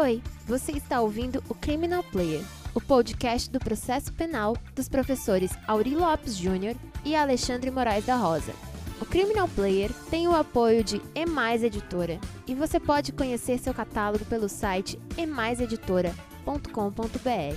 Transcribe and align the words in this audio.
Oi, 0.00 0.22
você 0.46 0.70
está 0.70 1.00
ouvindo 1.00 1.42
o 1.48 1.56
Criminal 1.56 2.04
Player, 2.04 2.40
o 2.72 2.80
podcast 2.80 3.50
do 3.50 3.58
processo 3.58 4.12
penal 4.12 4.56
dos 4.72 4.88
professores 4.88 5.50
Auri 5.66 5.92
Lopes 5.92 6.36
Júnior 6.36 6.76
e 7.04 7.16
Alexandre 7.16 7.68
Moraes 7.68 8.06
da 8.06 8.14
Rosa. 8.14 8.52
O 9.02 9.04
Criminal 9.04 9.48
Player 9.48 9.90
tem 10.08 10.28
o 10.28 10.36
apoio 10.36 10.84
de 10.84 11.02
Emais 11.16 11.64
Editora 11.64 12.20
e 12.46 12.54
você 12.54 12.78
pode 12.78 13.10
conhecer 13.10 13.58
seu 13.58 13.74
catálogo 13.74 14.24
pelo 14.26 14.48
site 14.48 15.00
emaiseditora.com.br. 15.16 17.56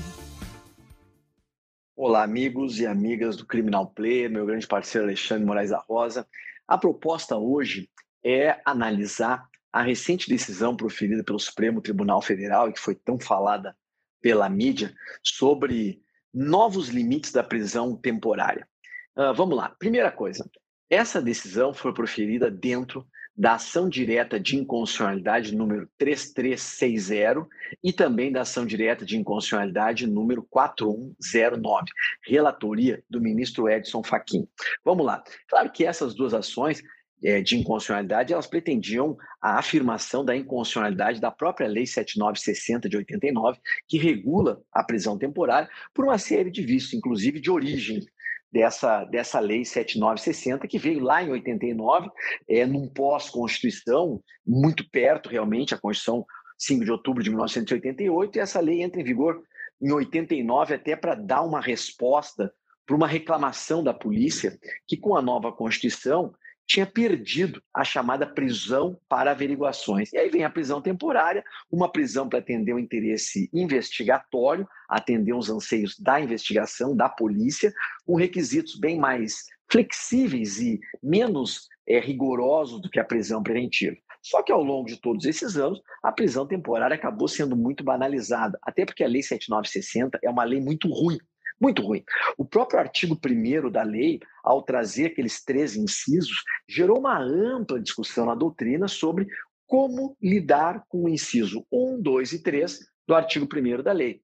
Olá, 1.95 2.23
amigos 2.23 2.79
e 2.79 2.87
amigas 2.87 3.37
do 3.37 3.45
Criminal 3.45 3.85
Player, 3.85 4.31
meu 4.31 4.47
grande 4.47 4.65
parceiro 4.65 5.05
Alexandre 5.05 5.45
Moraes 5.45 5.69
da 5.69 5.77
Rosa. 5.87 6.27
A 6.67 6.75
proposta 6.75 7.37
hoje 7.37 7.87
é 8.25 8.59
analisar 8.65 9.50
a 9.71 9.81
recente 9.81 10.29
decisão 10.29 10.75
proferida 10.75 11.23
pelo 11.23 11.39
Supremo 11.39 11.81
Tribunal 11.81 12.21
Federal 12.21 12.69
e 12.69 12.73
que 12.73 12.79
foi 12.79 12.95
tão 12.95 13.19
falada 13.19 13.75
pela 14.21 14.49
mídia 14.49 14.93
sobre 15.23 16.01
novos 16.33 16.89
limites 16.89 17.31
da 17.31 17.43
prisão 17.43 17.95
temporária. 17.95 18.67
Uh, 19.15 19.33
vamos 19.33 19.57
lá. 19.57 19.69
Primeira 19.79 20.11
coisa, 20.11 20.49
essa 20.89 21.21
decisão 21.21 21.73
foi 21.73 21.93
proferida 21.93 22.49
dentro 22.49 23.05
da 23.35 23.55
ação 23.55 23.89
direta 23.89 24.39
de 24.39 24.57
inconstitucionalidade 24.57 25.55
número 25.55 25.89
3360 25.97 27.47
e 27.83 27.93
também 27.93 28.31
da 28.31 28.41
ação 28.41 28.65
direta 28.65 29.05
de 29.05 29.17
inconstitucionalidade 29.17 30.05
número 30.05 30.43
4109, 30.43 31.85
relatoria 32.23 33.03
do 33.09 33.21
ministro 33.21 33.69
Edson 33.69 34.03
Fachin. 34.03 34.47
Vamos 34.83 35.05
lá. 35.05 35.23
Claro 35.47 35.71
que 35.71 35.85
essas 35.85 36.13
duas 36.13 36.33
ações 36.33 36.83
de 37.21 37.55
inconstitucionalidade, 37.55 38.33
elas 38.33 38.47
pretendiam 38.47 39.15
a 39.39 39.59
afirmação 39.59 40.25
da 40.25 40.35
inconstitucionalidade 40.35 41.21
da 41.21 41.29
própria 41.29 41.67
Lei 41.67 41.85
7960 41.85 42.89
de 42.89 42.97
89, 42.97 43.59
que 43.87 43.97
regula 43.97 44.59
a 44.71 44.83
prisão 44.83 45.17
temporária 45.17 45.69
por 45.93 46.05
uma 46.05 46.17
série 46.17 46.49
de 46.49 46.63
vícios, 46.63 46.93
inclusive 46.93 47.39
de 47.39 47.51
origem 47.51 48.03
dessa, 48.51 49.05
dessa 49.05 49.39
Lei 49.39 49.63
7960, 49.63 50.67
que 50.67 50.79
veio 50.79 50.99
lá 50.99 51.23
em 51.23 51.29
89, 51.29 52.09
é, 52.49 52.65
num 52.65 52.87
pós-Constituição, 52.87 54.21
muito 54.45 54.89
perto 54.89 55.29
realmente, 55.29 55.75
a 55.75 55.77
Constituição 55.77 56.25
5 56.57 56.85
de 56.85 56.91
outubro 56.91 57.23
de 57.23 57.29
1988, 57.29 58.37
e 58.37 58.39
essa 58.39 58.59
lei 58.59 58.81
entra 58.81 59.01
em 59.01 59.03
vigor 59.03 59.41
em 59.81 59.91
89 59.91 60.75
até 60.75 60.95
para 60.95 61.15
dar 61.15 61.41
uma 61.41 61.59
resposta 61.59 62.53
para 62.85 62.95
uma 62.95 63.07
reclamação 63.07 63.83
da 63.83 63.93
polícia 63.93 64.59
que 64.87 64.97
com 64.97 65.15
a 65.15 65.21
nova 65.21 65.51
Constituição 65.51 66.33
tinha 66.67 66.85
perdido 66.85 67.61
a 67.73 67.83
chamada 67.83 68.25
prisão 68.25 68.99
para 69.09 69.31
averiguações. 69.31 70.11
E 70.13 70.17
aí 70.17 70.29
vem 70.29 70.43
a 70.43 70.49
prisão 70.49 70.81
temporária, 70.81 71.43
uma 71.69 71.91
prisão 71.91 72.29
para 72.29 72.39
atender 72.39 72.73
o 72.73 72.75
um 72.77 72.79
interesse 72.79 73.49
investigatório, 73.53 74.67
atender 74.89 75.33
os 75.33 75.49
anseios 75.49 75.99
da 75.99 76.19
investigação, 76.19 76.95
da 76.95 77.09
polícia, 77.09 77.73
com 78.05 78.15
requisitos 78.15 78.79
bem 78.79 78.97
mais 78.97 79.45
flexíveis 79.69 80.59
e 80.59 80.79
menos 81.01 81.67
é, 81.87 81.99
rigorosos 81.99 82.81
do 82.81 82.89
que 82.89 82.99
a 82.99 83.05
prisão 83.05 83.41
preventiva. 83.41 83.95
Só 84.21 84.43
que 84.43 84.51
ao 84.51 84.63
longo 84.63 84.87
de 84.87 84.97
todos 85.01 85.25
esses 85.25 85.57
anos, 85.57 85.81
a 86.03 86.11
prisão 86.11 86.45
temporária 86.45 86.95
acabou 86.95 87.27
sendo 87.27 87.55
muito 87.55 87.83
banalizada, 87.83 88.59
até 88.61 88.85
porque 88.85 89.03
a 89.03 89.07
Lei 89.07 89.23
7960 89.23 90.19
é 90.23 90.29
uma 90.29 90.43
lei 90.43 90.61
muito 90.61 90.87
ruim 90.87 91.17
muito 91.61 91.83
ruim. 91.83 92.03
O 92.37 92.43
próprio 92.43 92.79
artigo 92.79 93.15
1 93.15 93.69
da 93.69 93.83
lei, 93.83 94.19
ao 94.43 94.63
trazer 94.63 95.07
aqueles 95.07 95.43
três 95.43 95.75
incisos, 95.75 96.43
gerou 96.67 96.99
uma 96.99 97.21
ampla 97.21 97.79
discussão 97.79 98.25
na 98.25 98.33
doutrina 98.33 98.87
sobre 98.87 99.27
como 99.67 100.17
lidar 100.21 100.83
com 100.89 101.03
o 101.03 101.09
inciso 101.09 101.65
1, 101.71 102.01
2 102.01 102.33
e 102.33 102.39
3 102.43 102.79
do 103.07 103.13
artigo 103.13 103.47
1 103.47 103.83
da 103.83 103.91
lei. 103.91 104.21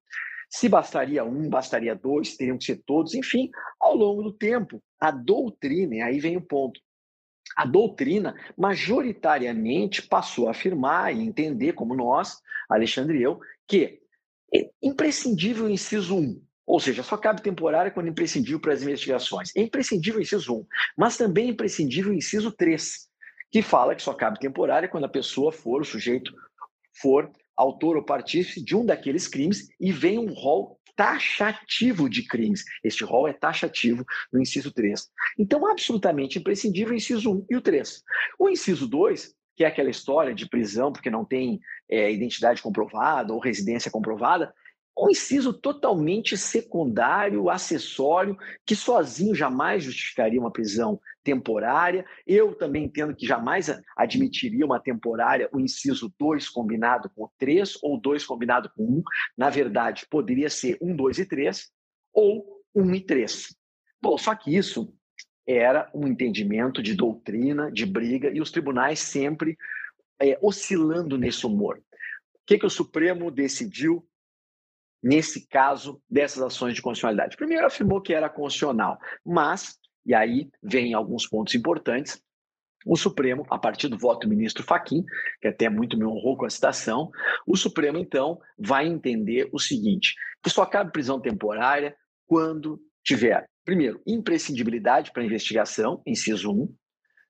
Se 0.49 0.67
bastaria 0.67 1.23
um, 1.23 1.49
bastaria 1.49 1.93
dois, 1.93 2.36
teriam 2.36 2.58
que 2.58 2.65
ser 2.65 2.81
todos, 2.86 3.14
enfim, 3.14 3.49
ao 3.80 3.95
longo 3.95 4.23
do 4.23 4.31
tempo, 4.31 4.81
a 4.99 5.11
doutrina, 5.11 5.95
e 5.95 6.02
aí 6.02 6.19
vem 6.19 6.37
o 6.37 6.42
ponto, 6.42 6.80
a 7.55 7.65
doutrina 7.65 8.36
majoritariamente 8.58 10.02
passou 10.02 10.48
a 10.48 10.52
afirmar 10.52 11.14
e 11.14 11.21
entender, 11.21 11.73
como 11.73 11.95
nós, 11.95 12.42
Alexandre 12.69 13.19
e 13.19 13.23
eu, 13.23 13.39
que 13.67 13.99
é 14.54 14.69
imprescindível 14.81 15.65
o 15.65 15.69
inciso 15.69 16.15
1, 16.15 16.42
ou 16.67 16.82
seja, 16.82 17.02
só 17.02 17.16
cabe 17.16 17.42
temporária 17.42 17.89
quando 17.89 18.10
imprescindível 18.10 18.60
para 18.60 18.73
as 18.73 18.82
investigações. 18.82 19.55
É 19.55 19.61
imprescindível 19.61 20.20
o 20.20 20.22
inciso 20.22 20.54
1, 20.54 20.66
mas 20.98 21.16
também 21.16 21.48
é 21.48 21.52
imprescindível 21.52 22.11
o 22.11 22.16
inciso 22.16 22.52
3, 22.52 23.08
que 23.50 23.61
fala 23.61 23.95
que 23.95 24.04
só 24.04 24.14
cabe 24.14 24.38
temporária 24.38 24.89
quando 24.89 25.05
a 25.05 25.10
pessoa 25.10 25.52
for, 25.52 25.82
o 25.82 25.86
sujeito 25.86 26.33
for 27.02 27.32
autor 27.55 27.95
ou 27.95 28.04
partícipe 28.04 28.61
de 28.61 28.76
um 28.76 28.86
daqueles 28.86 29.28
crimes 29.28 29.70
e 29.80 29.94
vem 29.94 30.20
um 30.20 30.33
rol 30.33 30.78
taxativo 30.94 32.10
de 32.10 32.23
crimes. 32.23 32.66
Este 32.84 33.05
rol 33.05 33.28
é 33.28 33.34
taxativo 33.34 34.04
no 34.34 34.42
inciso 34.42 34.72
3. 34.72 35.08
Então, 35.39 35.66
absolutamente 35.66 36.38
imprescindível 36.38 36.94
o 36.94 36.98
inciso 36.98 37.32
1 37.32 37.45
e 37.49 37.55
o 37.55 37.61
3. 37.61 38.04
O 38.38 38.49
inciso 38.49 38.88
2, 38.88 39.34
que 39.55 39.64
é 39.64 39.67
aquela 39.67 39.89
história 39.89 40.36
de 40.36 40.49
prisão 40.49 40.92
porque 40.92 41.10
não 41.10 41.23
tem 41.23 41.60
é, 41.89 42.11
identidade 42.11 42.61
comprovada 42.61 43.32
ou 43.32 43.39
residência 43.39 43.89
comprovada, 43.89 44.54
um 44.97 45.11
inciso 45.11 45.53
totalmente 45.53 46.35
secundário, 46.35 47.49
acessório, 47.49 48.35
que 48.65 48.75
sozinho 48.75 49.35
jamais 49.35 49.83
justificaria 49.83 50.39
uma 50.39 50.52
prisão 50.52 50.99
temporária. 51.23 52.05
Eu 52.25 52.55
também 52.55 52.85
entendo 52.85 53.15
que 53.15 53.25
jamais 53.25 53.69
admitiria 53.95 54.65
uma 54.65 54.80
temporária 54.80 55.49
o 55.53 55.59
inciso 55.59 56.11
2 56.17 56.49
combinado 56.49 57.09
com 57.15 57.30
3 57.37 57.77
ou 57.83 57.99
2 57.99 58.25
combinado 58.25 58.71
com 58.75 58.83
1. 58.83 59.03
Na 59.37 59.49
verdade, 59.49 60.07
poderia 60.09 60.49
ser 60.49 60.77
1, 60.81 60.95
2 60.95 61.19
e 61.19 61.25
3 61.25 61.69
ou 62.13 62.63
1 62.73 62.95
e 62.95 63.02
3. 63.02 63.55
Bom, 64.02 64.17
só 64.17 64.33
que 64.33 64.55
isso 64.55 64.91
era 65.45 65.89
um 65.93 66.07
entendimento 66.07 66.81
de 66.81 66.93
doutrina, 66.93 67.71
de 67.71 67.86
briga, 67.86 68.30
e 68.31 68.41
os 68.41 68.52
tribunais 68.52 68.99
sempre 68.99 69.57
é, 70.19 70.37
oscilando 70.41 71.17
nesse 71.17 71.45
humor. 71.45 71.77
O 71.77 72.39
que, 72.45 72.57
que 72.57 72.65
o 72.65 72.69
Supremo 72.69 73.30
decidiu 73.30 74.05
nesse 75.02 75.47
caso 75.47 76.02
dessas 76.09 76.41
ações 76.41 76.75
de 76.75 76.81
constitucionalidade. 76.81 77.37
Primeiro, 77.37 77.65
afirmou 77.65 78.02
que 78.02 78.13
era 78.13 78.30
constitucional, 78.30 78.97
mas, 79.25 79.77
e 80.05 80.13
aí 80.13 80.49
vem 80.61 80.93
alguns 80.93 81.27
pontos 81.27 81.55
importantes, 81.55 82.21
o 82.85 82.95
Supremo, 82.95 83.45
a 83.49 83.57
partir 83.57 83.89
do 83.89 83.97
voto 83.97 84.27
do 84.27 84.30
ministro 84.30 84.63
Faquim, 84.63 85.03
que 85.41 85.47
até 85.47 85.69
muito 85.69 85.97
me 85.97 86.05
honrou 86.05 86.37
com 86.37 86.45
a 86.45 86.49
citação, 86.49 87.09
o 87.45 87.57
Supremo, 87.57 87.97
então, 87.97 88.39
vai 88.57 88.87
entender 88.87 89.49
o 89.52 89.59
seguinte: 89.59 90.15
que 90.41 90.49
só 90.49 90.65
cabe 90.65 90.91
prisão 90.91 91.19
temporária 91.19 91.95
quando 92.25 92.80
tiver, 93.03 93.45
primeiro, 93.65 94.02
imprescindibilidade 94.07 95.11
para 95.11 95.23
investigação, 95.23 96.02
inciso 96.05 96.52
1, 96.52 96.73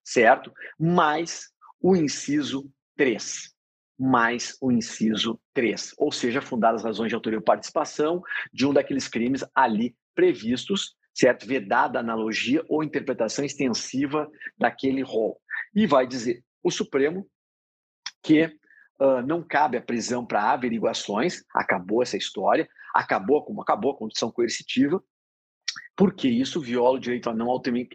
certo? 0.03 0.51
Mais 0.79 1.47
o 1.81 1.95
inciso 1.95 2.69
3 2.95 3.56
mais 3.97 4.55
o 4.61 4.71
inciso 4.71 5.39
3, 5.53 5.93
ou 5.97 6.11
seja, 6.11 6.41
fundadas 6.41 6.83
razões 6.83 7.09
de 7.09 7.15
autoria 7.15 7.39
ou 7.39 7.43
participação 7.43 8.21
de 8.53 8.65
um 8.65 8.73
daqueles 8.73 9.07
crimes 9.07 9.43
ali 9.55 9.95
previstos, 10.13 10.95
certo? 11.13 11.47
Vedada 11.47 11.99
analogia 11.99 12.63
ou 12.69 12.83
interpretação 12.83 13.43
extensiva 13.43 14.29
daquele 14.57 15.01
rol. 15.01 15.39
E 15.73 15.87
vai 15.87 16.05
dizer 16.05 16.43
o 16.63 16.69
Supremo 16.69 17.27
que 18.21 18.45
uh, 18.99 19.21
não 19.25 19.41
cabe 19.41 19.77
a 19.77 19.81
prisão 19.81 20.25
para 20.25 20.51
averiguações, 20.51 21.43
acabou 21.53 22.03
essa 22.03 22.17
história, 22.17 22.67
acabou 22.93 23.43
como 23.43 23.61
acabou 23.61 23.91
a 23.91 23.97
condição 23.97 24.31
coercitiva, 24.31 25.03
porque 25.95 26.27
isso 26.27 26.61
viola 26.61 26.97
o 26.97 26.99
direito 26.99 27.29
à 27.29 27.33
não 27.33 27.47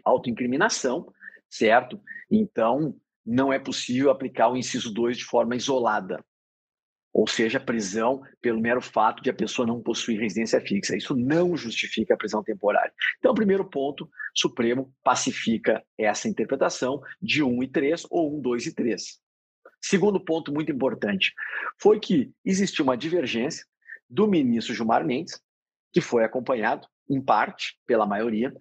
autoincriminação, 0.03 1.07
certo? 1.49 2.01
Então, 2.29 2.95
não 3.25 3.51
é 3.51 3.59
possível 3.59 4.09
aplicar 4.09 4.49
o 4.49 4.57
inciso 4.57 4.93
2 4.93 5.17
de 5.17 5.25
forma 5.25 5.55
isolada. 5.55 6.23
Ou 7.13 7.27
seja, 7.27 7.59
prisão 7.59 8.23
pelo 8.41 8.59
mero 8.59 8.81
fato 8.81 9.21
de 9.21 9.29
a 9.29 9.33
pessoa 9.33 9.67
não 9.67 9.81
possuir 9.81 10.19
residência 10.19 10.59
fixa. 10.59 10.97
Isso 10.97 11.15
não 11.15 11.55
justifica 11.55 12.15
a 12.15 12.17
prisão 12.17 12.43
temporária. 12.43 12.91
Então, 13.19 13.35
primeiro 13.35 13.69
ponto, 13.69 14.09
Supremo 14.33 14.91
pacifica 15.03 15.83
essa 15.95 16.27
interpretação 16.27 17.01
de 17.21 17.43
1 17.43 17.63
e 17.63 17.67
3 17.67 18.07
ou 18.09 18.35
1, 18.39 18.41
2 18.41 18.65
e 18.65 18.73
3. 18.73 19.21
Segundo 19.79 20.19
ponto 20.19 20.51
muito 20.51 20.71
importante 20.71 21.33
foi 21.79 21.99
que 21.99 22.31
existiu 22.43 22.83
uma 22.83 22.97
divergência 22.97 23.63
do 24.09 24.27
ministro 24.27 24.73
Gilmar 24.73 25.05
Mendes, 25.05 25.39
que 25.91 26.01
foi 26.01 26.23
acompanhado, 26.23 26.87
em 27.07 27.21
parte, 27.21 27.77
pela 27.85 28.07
maioria, 28.07 28.51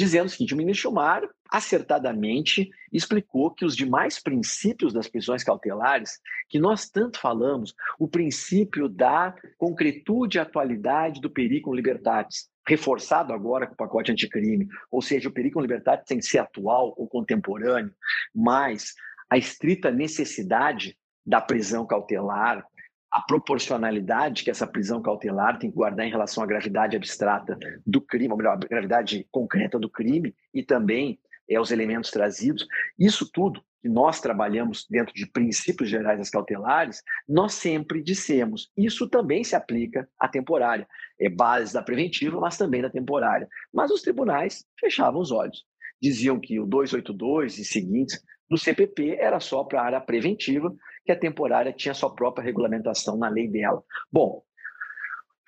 dizendo 0.00 0.26
o 0.26 0.30
seguinte: 0.30 0.54
o 0.54 0.56
ministro 0.56 0.88
Gilmar 0.88 1.28
acertadamente 1.50 2.70
explicou 2.90 3.50
que 3.50 3.66
os 3.66 3.76
demais 3.76 4.18
princípios 4.18 4.94
das 4.94 5.08
prisões 5.08 5.44
cautelares, 5.44 6.18
que 6.48 6.58
nós 6.58 6.88
tanto 6.88 7.20
falamos, 7.20 7.74
o 7.98 8.08
princípio 8.08 8.88
da 8.88 9.34
concretude 9.58 10.38
e 10.38 10.40
atualidade 10.40 11.20
do 11.20 11.28
periculum 11.28 11.76
libertatis, 11.76 12.48
reforçado 12.66 13.34
agora 13.34 13.66
com 13.66 13.74
o 13.74 13.76
pacote 13.76 14.10
anticrime, 14.10 14.68
ou 14.90 15.02
seja, 15.02 15.28
o 15.28 15.32
periculum 15.32 15.62
libertatis 15.62 16.06
tem 16.06 16.18
que 16.18 16.24
ser 16.24 16.38
atual 16.38 16.94
ou 16.96 17.06
contemporâneo, 17.06 17.92
mas 18.34 18.94
a 19.28 19.36
estrita 19.36 19.90
necessidade 19.90 20.96
da 21.26 21.40
prisão 21.40 21.86
cautelar, 21.86 22.64
a 23.10 23.20
proporcionalidade 23.20 24.44
que 24.44 24.50
essa 24.50 24.66
prisão 24.66 25.02
cautelar 25.02 25.58
tem 25.58 25.70
que 25.70 25.76
guardar 25.76 26.06
em 26.06 26.10
relação 26.10 26.44
à 26.44 26.46
gravidade 26.46 26.96
abstrata 26.96 27.58
do 27.84 28.00
crime, 28.00 28.30
ou 28.30 28.38
melhor, 28.38 28.54
a 28.54 28.68
gravidade 28.68 29.26
concreta 29.30 29.78
do 29.78 29.90
crime 29.90 30.34
e 30.54 30.62
também 30.62 31.18
é, 31.48 31.60
os 31.60 31.72
elementos 31.72 32.10
trazidos. 32.10 32.66
Isso 32.98 33.28
tudo 33.32 33.62
que 33.82 33.88
nós 33.88 34.20
trabalhamos 34.20 34.86
dentro 34.88 35.12
de 35.14 35.26
princípios 35.26 35.88
gerais 35.88 36.18
das 36.18 36.30
cautelares, 36.30 37.02
nós 37.28 37.54
sempre 37.54 38.02
dissemos. 38.02 38.70
Isso 38.76 39.08
também 39.08 39.42
se 39.42 39.56
aplica 39.56 40.08
à 40.18 40.28
temporária. 40.28 40.86
É 41.18 41.28
base 41.28 41.72
da 41.72 41.82
preventiva, 41.82 42.38
mas 42.38 42.56
também 42.56 42.82
da 42.82 42.90
temporária. 42.90 43.48
Mas 43.72 43.90
os 43.90 44.02
tribunais 44.02 44.64
fechavam 44.78 45.20
os 45.20 45.32
olhos. 45.32 45.64
Diziam 46.00 46.38
que 46.38 46.60
o 46.60 46.66
282 46.66 47.58
e 47.58 47.64
seguintes 47.64 48.22
do 48.48 48.58
CPP 48.58 49.16
era 49.18 49.40
só 49.40 49.64
para 49.64 49.80
a 49.80 49.84
área 49.84 50.00
preventiva, 50.00 50.74
que 51.04 51.12
a 51.12 51.18
temporária 51.18 51.72
tinha 51.72 51.94
sua 51.94 52.14
própria 52.14 52.44
regulamentação 52.44 53.16
na 53.16 53.28
lei 53.28 53.48
dela. 53.48 53.82
Bom, 54.12 54.42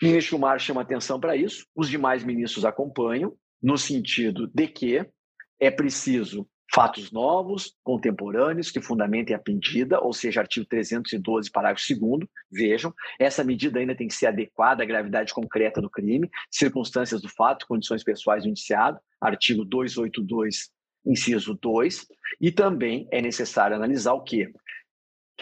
o 0.00 0.04
ministro 0.04 0.30
Gilmar 0.30 0.58
chama 0.58 0.82
atenção 0.82 1.20
para 1.20 1.36
isso, 1.36 1.66
os 1.76 1.88
demais 1.88 2.24
ministros 2.24 2.64
acompanham, 2.64 3.34
no 3.62 3.78
sentido 3.78 4.50
de 4.52 4.66
que 4.66 5.06
é 5.60 5.70
preciso 5.70 6.48
fatos 6.74 7.12
novos, 7.12 7.76
contemporâneos, 7.84 8.70
que 8.70 8.80
fundamentem 8.80 9.36
a 9.36 9.38
pedida, 9.38 10.00
ou 10.00 10.12
seja, 10.12 10.40
artigo 10.40 10.66
312, 10.66 11.50
parágrafo 11.50 11.84
2 11.94 12.26
vejam, 12.50 12.94
essa 13.20 13.44
medida 13.44 13.78
ainda 13.78 13.94
tem 13.94 14.08
que 14.08 14.14
ser 14.14 14.26
adequada 14.26 14.82
à 14.82 14.86
gravidade 14.86 15.34
concreta 15.34 15.82
do 15.82 15.90
crime, 15.90 16.30
circunstâncias 16.50 17.20
do 17.20 17.28
fato, 17.28 17.66
condições 17.66 18.02
pessoais 18.02 18.44
do 18.44 18.48
indiciado, 18.48 18.98
artigo 19.20 19.66
282, 19.66 20.70
inciso 21.04 21.58
2, 21.60 22.06
e 22.40 22.50
também 22.50 23.06
é 23.12 23.20
necessário 23.20 23.76
analisar 23.76 24.14
o 24.14 24.22
quê? 24.22 24.50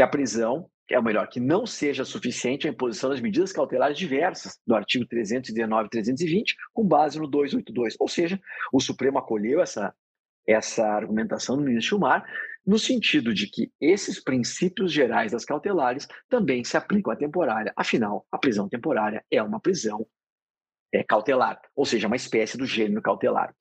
Que 0.00 0.04
a 0.04 0.08
prisão, 0.08 0.66
é 0.90 0.98
o 0.98 1.02
melhor, 1.02 1.28
que 1.28 1.38
não 1.38 1.66
seja 1.66 2.06
suficiente 2.06 2.66
a 2.66 2.70
imposição 2.70 3.10
das 3.10 3.20
medidas 3.20 3.52
cautelares 3.52 3.98
diversas 3.98 4.58
do 4.66 4.74
artigo 4.74 5.04
319 5.06 5.88
e 5.88 5.90
320, 5.90 6.56
com 6.72 6.88
base 6.88 7.18
no 7.20 7.26
282. 7.26 7.96
Ou 8.00 8.08
seja, 8.08 8.40
o 8.72 8.80
Supremo 8.80 9.18
acolheu 9.18 9.60
essa 9.60 9.94
essa 10.46 10.86
argumentação 10.86 11.58
do 11.58 11.62
ministro 11.62 11.98
Gilmar, 11.98 12.24
no 12.66 12.78
sentido 12.78 13.34
de 13.34 13.46
que 13.46 13.70
esses 13.78 14.24
princípios 14.24 14.90
gerais 14.90 15.32
das 15.32 15.44
cautelares 15.44 16.08
também 16.30 16.64
se 16.64 16.78
aplicam 16.78 17.12
à 17.12 17.16
temporária. 17.16 17.70
Afinal, 17.76 18.26
a 18.32 18.38
prisão 18.38 18.70
temporária 18.70 19.22
é 19.30 19.42
uma 19.42 19.60
prisão 19.60 20.06
é, 20.94 21.04
cautelar, 21.04 21.60
ou 21.76 21.84
seja, 21.84 22.06
uma 22.06 22.16
espécie 22.16 22.56
do 22.56 22.64
gênero 22.64 23.02
cautelar. 23.02 23.54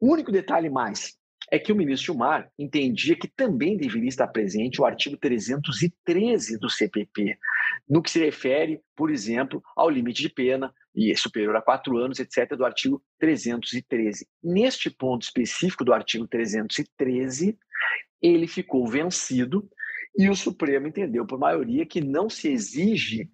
O 0.00 0.10
único 0.10 0.32
detalhe 0.32 0.70
mais 0.70 1.14
é 1.50 1.58
que 1.58 1.72
o 1.72 1.76
ministro 1.76 2.12
Gilmar 2.12 2.50
entendia 2.58 3.16
que 3.16 3.28
também 3.28 3.76
deveria 3.76 4.08
estar 4.08 4.28
presente 4.28 4.80
o 4.80 4.84
artigo 4.84 5.16
313 5.16 6.58
do 6.58 6.70
CPP, 6.70 7.38
no 7.88 8.02
que 8.02 8.10
se 8.10 8.18
refere, 8.18 8.80
por 8.96 9.10
exemplo, 9.10 9.62
ao 9.76 9.90
limite 9.90 10.22
de 10.22 10.28
pena, 10.28 10.72
e 10.94 11.10
é 11.10 11.16
superior 11.16 11.56
a 11.56 11.62
quatro 11.62 11.98
anos, 11.98 12.18
etc., 12.20 12.56
do 12.56 12.64
artigo 12.64 13.02
313. 13.18 14.26
Neste 14.42 14.90
ponto 14.90 15.22
específico 15.22 15.84
do 15.84 15.92
artigo 15.92 16.26
313, 16.26 17.58
ele 18.22 18.46
ficou 18.46 18.86
vencido 18.86 19.68
e 20.16 20.30
o 20.30 20.36
Supremo 20.36 20.86
entendeu 20.86 21.26
por 21.26 21.38
maioria 21.38 21.84
que 21.84 22.00
não 22.00 22.30
se 22.30 22.48
exige 22.48 23.28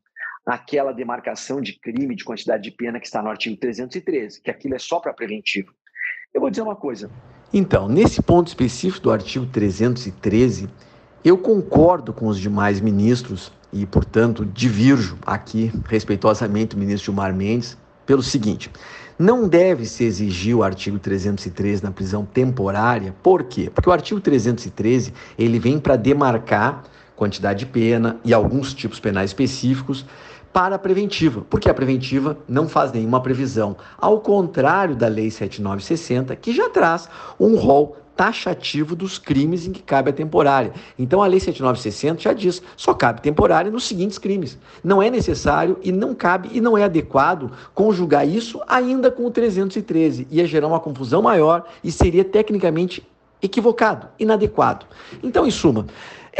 aquela 0.46 0.92
demarcação 0.92 1.60
de 1.60 1.78
crime, 1.78 2.16
de 2.16 2.24
quantidade 2.24 2.62
de 2.62 2.70
pena 2.70 2.98
que 2.98 3.06
está 3.06 3.22
no 3.22 3.28
artigo 3.28 3.56
313, 3.56 4.40
que 4.42 4.50
aquilo 4.50 4.74
é 4.74 4.78
só 4.78 4.98
para 4.98 5.12
preventivo. 5.12 5.72
Eu 6.32 6.40
vou 6.40 6.48
dizer 6.48 6.62
uma 6.62 6.76
coisa. 6.76 7.10
Então, 7.52 7.88
nesse 7.88 8.22
ponto 8.22 8.46
específico 8.46 9.02
do 9.02 9.10
artigo 9.10 9.46
313, 9.46 10.68
eu 11.24 11.36
concordo 11.36 12.12
com 12.12 12.28
os 12.28 12.38
demais 12.38 12.80
ministros 12.80 13.52
e, 13.72 13.84
portanto, 13.84 14.44
divirjo 14.44 15.18
aqui 15.26 15.72
respeitosamente 15.86 16.76
o 16.76 16.78
ministro 16.78 17.06
Gilmar 17.06 17.34
Mendes 17.34 17.76
pelo 18.06 18.22
seguinte: 18.22 18.70
não 19.18 19.48
deve 19.48 19.84
se 19.84 20.04
exigir 20.04 20.54
o 20.56 20.62
artigo 20.62 21.00
313 21.00 21.82
na 21.82 21.90
prisão 21.90 22.24
temporária. 22.24 23.12
Por 23.24 23.42
quê? 23.42 23.68
Porque 23.68 23.88
o 23.88 23.92
artigo 23.92 24.20
313 24.20 25.12
ele 25.36 25.58
vem 25.58 25.80
para 25.80 25.96
demarcar 25.96 26.84
quantidade 27.20 27.58
de 27.58 27.66
pena 27.66 28.16
e 28.24 28.32
alguns 28.32 28.72
tipos 28.72 28.98
penais 28.98 29.28
específicos 29.28 30.06
para 30.54 30.76
a 30.76 30.78
preventiva, 30.78 31.44
porque 31.50 31.68
a 31.68 31.74
preventiva 31.74 32.38
não 32.48 32.66
faz 32.66 32.90
nenhuma 32.92 33.20
previsão, 33.20 33.76
ao 33.98 34.20
contrário 34.20 34.96
da 34.96 35.06
Lei 35.06 35.30
7960, 35.30 36.34
que 36.36 36.50
já 36.50 36.70
traz 36.70 37.10
um 37.38 37.56
rol 37.56 37.98
taxativo 38.16 38.96
dos 38.96 39.18
crimes 39.18 39.66
em 39.66 39.72
que 39.72 39.82
cabe 39.82 40.08
a 40.08 40.12
temporária. 40.14 40.72
Então 40.98 41.22
a 41.22 41.26
Lei 41.26 41.38
7960 41.40 42.22
já 42.22 42.32
diz, 42.32 42.62
só 42.74 42.94
cabe 42.94 43.20
temporária 43.20 43.70
nos 43.70 43.84
seguintes 43.84 44.16
crimes. 44.16 44.58
Não 44.82 45.02
é 45.02 45.10
necessário 45.10 45.78
e 45.82 45.92
não 45.92 46.14
cabe 46.14 46.48
e 46.52 46.60
não 46.60 46.76
é 46.76 46.84
adequado 46.84 47.52
conjugar 47.74 48.26
isso 48.26 48.62
ainda 48.66 49.10
com 49.10 49.26
o 49.26 49.30
313. 49.30 50.26
Ia 50.30 50.46
gerar 50.46 50.68
uma 50.68 50.80
confusão 50.80 51.20
maior 51.20 51.64
e 51.84 51.92
seria 51.92 52.24
tecnicamente 52.24 53.06
equivocado, 53.42 54.08
inadequado. 54.18 54.86
Então, 55.22 55.46
em 55.46 55.50
suma, 55.50 55.86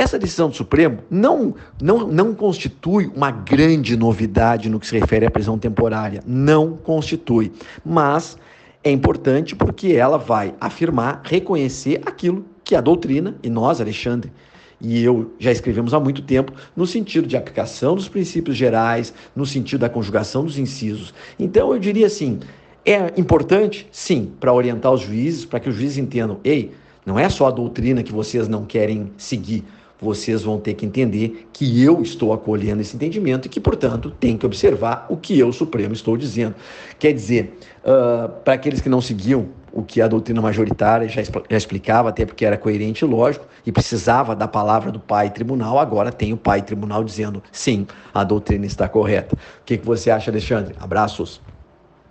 essa 0.01 0.19
decisão 0.19 0.49
do 0.49 0.57
Supremo 0.57 0.99
não, 1.11 1.55
não, 1.81 2.07
não 2.07 2.35
constitui 2.35 3.11
uma 3.15 3.31
grande 3.31 3.97
novidade 3.97 4.69
no 4.69 4.81
que 4.81 4.87
se 4.87 4.99
refere 4.99 5.27
à 5.27 5.31
prisão 5.31 5.59
temporária. 5.59 6.23
Não 6.27 6.77
constitui. 6.77 7.53
Mas 7.85 8.39
é 8.83 8.91
importante 8.91 9.55
porque 9.55 9.93
ela 9.93 10.17
vai 10.17 10.55
afirmar, 10.61 11.23
reconhecer 11.25 12.01
aquilo 12.07 12.45
que 12.65 12.75
a 12.75 12.81
doutrina, 12.81 13.37
e 13.43 13.51
nós, 13.51 13.81
Alexandre, 13.81 14.33
e 14.81 15.03
eu 15.03 15.35
já 15.39 15.53
escrevemos 15.53 15.93
há 15.93 16.01
muito 16.01 16.23
tempo, 16.23 16.53
no 16.75 16.87
sentido 16.87 17.27
de 17.27 17.37
aplicação 17.37 17.95
dos 17.95 18.09
princípios 18.09 18.57
gerais, 18.57 19.13
no 19.37 19.45
sentido 19.45 19.81
da 19.81 19.91
conjugação 19.91 20.45
dos 20.45 20.59
incisos. 20.59 21.13
Então, 21.39 21.75
eu 21.75 21.79
diria 21.79 22.07
assim: 22.07 22.41
é 22.85 23.13
importante, 23.21 23.87
sim, 23.93 24.33
para 24.41 24.53
orientar 24.53 24.93
os 24.93 25.03
juízes, 25.03 25.45
para 25.45 25.61
que 25.61 25.69
os 25.69 25.75
juízes 25.75 25.99
entendam, 25.99 26.41
ei, 26.43 26.73
não 27.05 27.19
é 27.19 27.29
só 27.29 27.49
a 27.49 27.51
doutrina 27.51 28.03
que 28.03 28.13
vocês 28.13 28.49
não 28.49 28.65
querem 28.65 29.11
seguir, 29.19 29.65
vocês 30.01 30.43
vão 30.43 30.59
ter 30.59 30.75
que 30.75 30.87
entender 30.87 31.49
que 31.53 31.83
eu 31.83 32.01
estou 32.03 32.33
acolhendo 32.33 32.81
esse 32.81 32.97
entendimento 32.97 33.47
e 33.47 33.49
que, 33.49 33.61
portanto, 33.61 34.11
tem 34.11 34.37
que 34.37 34.47
observar 34.47 35.07
o 35.09 35.17
que 35.17 35.39
eu, 35.39 35.53
Supremo, 35.53 35.93
estou 35.93 36.17
dizendo. 36.17 36.55
Quer 36.99 37.13
dizer, 37.13 37.59
uh, 37.85 38.29
para 38.43 38.55
aqueles 38.55 38.81
que 38.81 38.89
não 38.89 39.01
seguiam 39.01 39.49
o 39.73 39.83
que 39.83 40.01
a 40.01 40.09
doutrina 40.09 40.41
majoritária 40.41 41.09
já, 41.09 41.23
já 41.23 41.57
explicava, 41.57 42.09
até 42.09 42.27
porque 42.27 42.45
era 42.45 42.57
coerente 42.57 43.05
e 43.05 43.09
lógico, 43.09 43.47
e 43.65 43.71
precisava 43.71 44.35
da 44.35 44.49
palavra 44.49 44.91
do 44.91 44.99
pai 44.99 45.31
tribunal, 45.31 45.79
agora 45.79 46.11
tem 46.11 46.33
o 46.33 46.37
pai 46.37 46.63
tribunal 46.63 47.05
dizendo 47.05 47.43
sim, 47.53 47.87
a 48.13 48.25
doutrina 48.25 48.67
está 48.67 48.89
correta. 48.89 49.37
O 49.37 49.65
que, 49.65 49.79
que 49.79 49.87
você 49.87 50.11
acha, 50.11 50.31
Alexandre? 50.31 50.75
Abraços. 50.81 51.41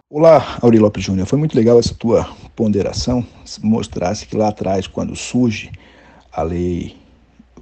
Olá, 0.09 0.57
Aurélio 0.61 0.83
Lopes 0.85 1.03
Júnior. 1.03 1.27
Foi 1.27 1.37
muito 1.37 1.55
legal 1.55 1.77
essa 1.77 1.93
tua 1.93 2.27
ponderação, 2.55 3.25
mostrasse 3.61 4.25
que 4.25 4.35
lá 4.35 4.47
atrás, 4.47 4.87
quando 4.87 5.15
surge 5.15 5.71
a 6.31 6.41
lei 6.41 6.98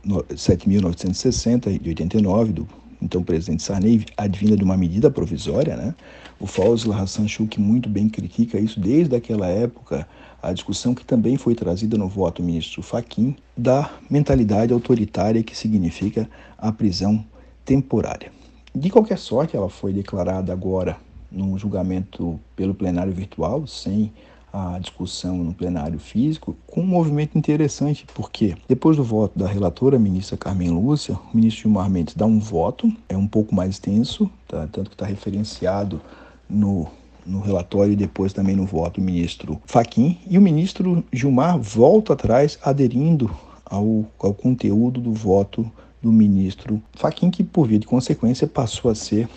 7.960 0.07 1.79
de 1.79 1.89
89 1.89 2.53
do 2.53 2.67
então 3.01 3.21
presidente 3.21 3.63
Sarney, 3.63 4.05
advinda 4.15 4.55
de 4.57 4.63
uma 4.63 4.75
medida 4.75 5.11
provisória, 5.11 5.75
né? 5.75 5.93
O 6.39 6.47
Fauzi 6.47 6.91
Hassan 6.91 7.27
Shuk 7.27 7.59
muito 7.59 7.87
bem 7.87 8.09
critica 8.09 8.59
isso 8.59 8.79
desde 8.79 9.15
aquela 9.15 9.47
época, 9.47 10.07
a 10.41 10.53
discussão 10.53 10.93
que 10.93 11.05
também 11.05 11.37
foi 11.37 11.55
trazida 11.55 11.97
no 11.97 12.07
voto 12.07 12.41
do 12.41 12.45
ministro 12.45 12.81
Faquim 12.81 13.35
da 13.55 13.91
mentalidade 14.09 14.73
autoritária 14.73 15.43
que 15.43 15.55
significa 15.55 16.29
a 16.57 16.71
prisão 16.71 17.23
temporária. 17.65 18.31
De 18.73 18.89
qualquer 18.89 19.17
sorte, 19.17 19.55
ela 19.55 19.69
foi 19.69 19.93
declarada 19.93 20.53
agora 20.53 20.97
num 21.31 21.57
julgamento 21.57 22.39
pelo 22.55 22.73
plenário 22.73 23.11
virtual, 23.11 23.65
sem 23.67 24.11
a 24.51 24.79
discussão 24.79 25.37
no 25.37 25.53
plenário 25.53 25.99
físico 25.99 26.55
com 26.65 26.81
um 26.81 26.87
movimento 26.87 27.37
interessante, 27.37 28.05
porque 28.13 28.55
depois 28.67 28.97
do 28.97 29.03
voto 29.03 29.37
da 29.37 29.47
relatora 29.47 29.99
ministra 29.99 30.37
Carmen 30.37 30.71
Lúcia, 30.71 31.15
o 31.15 31.35
ministro 31.35 31.63
Gilmar 31.63 31.89
Mendes 31.89 32.15
dá 32.15 32.25
um 32.25 32.39
voto, 32.39 32.91
é 33.09 33.17
um 33.17 33.27
pouco 33.27 33.53
mais 33.53 33.77
tenso, 33.77 34.29
tá? 34.47 34.67
tanto 34.71 34.89
que 34.89 34.95
está 34.95 35.05
referenciado 35.05 36.01
no, 36.49 36.87
no 37.25 37.41
relatório 37.41 37.93
e 37.93 37.95
depois 37.95 38.31
também 38.33 38.55
no 38.55 38.65
voto 38.65 38.99
do 38.99 39.05
ministro 39.05 39.61
Faquim, 39.65 40.17
e 40.29 40.37
o 40.37 40.41
ministro 40.41 41.03
Gilmar 41.11 41.59
volta 41.59 42.13
atrás 42.13 42.57
aderindo 42.63 43.29
ao, 43.65 44.05
ao 44.19 44.33
conteúdo 44.33 45.01
do 45.01 45.11
voto 45.11 45.69
do 46.01 46.11
ministro 46.11 46.81
Faquim, 46.93 47.29
que 47.29 47.43
por 47.43 47.67
via 47.67 47.79
de 47.79 47.85
consequência 47.85 48.47
passou 48.47 48.89
a 48.89 48.95
ser 48.95 49.27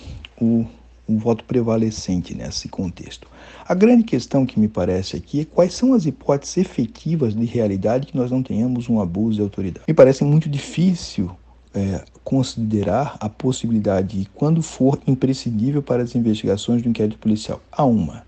o 0.41 0.65
um 1.11 1.19
voto 1.19 1.45
prevalecente 1.45 2.35
nesse 2.35 2.69
contexto. 2.69 3.27
A 3.67 3.75
grande 3.75 4.05
questão 4.05 4.47
que 4.47 4.59
me 4.59 4.69
parece 4.69 5.17
aqui 5.17 5.41
é 5.41 5.45
quais 5.45 5.75
são 5.75 5.93
as 5.93 6.07
hipóteses 6.07 6.57
efetivas 6.59 7.35
de 7.35 7.45
realidade 7.45 8.07
que 8.07 8.17
nós 8.17 8.31
não 8.31 8.43
tenhamos 8.43 8.89
um 8.89 9.01
abuso 9.01 9.37
de 9.37 9.43
autoridade. 9.43 9.85
Me 9.89 9.95
parece 9.95 10.25
muito 10.25 10.49
difícil 10.49 11.31
é, 11.75 12.05
considerar 12.23 13.17
a 13.21 13.29
possibilidade 13.29 14.21
de, 14.21 14.29
quando 14.35 14.63
for 14.63 14.99
imprescindível 15.07 15.83
para 15.83 16.03
as 16.03 16.15
investigações 16.15 16.83
do 16.83 16.89
inquérito 16.89 17.19
policial, 17.19 17.61
há 17.71 17.85
uma 17.85 18.23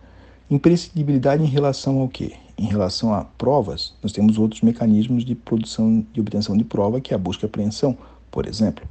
imprescindibilidade 0.51 1.43
em 1.43 1.47
relação 1.47 2.01
ao 2.01 2.09
quê? 2.09 2.33
Em 2.59 2.67
relação 2.67 3.15
a 3.15 3.25
provas, 3.25 3.95
nós 4.03 4.13
temos 4.13 4.39
outros 4.39 4.61
mecanismos 4.61 5.25
de 5.25 5.35
produção 5.35 6.05
de 6.13 6.21
obtenção 6.21 6.57
de 6.57 6.65
prova, 6.65 7.01
que 7.01 7.13
é 7.13 7.17
a 7.17 7.19
busca 7.19 7.47
e 7.47 7.49
apreensão, 7.49 7.97
por 8.31 8.47
exemplo. 8.47 8.87